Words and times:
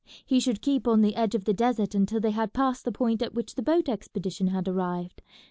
He 0.25 0.39
should 0.39 0.63
keep 0.63 0.87
on 0.87 1.01
the 1.03 1.15
edge 1.15 1.35
of 1.35 1.43
the 1.45 1.53
desert 1.53 1.93
until 1.93 2.19
they 2.19 2.31
had 2.31 2.53
passed 2.53 2.85
the 2.85 2.91
point 2.91 3.21
at 3.21 3.35
which 3.35 3.53
the 3.53 3.61
boat 3.61 3.87
expedition 3.87 4.47
had 4.47 4.67
arrived. 4.67 5.21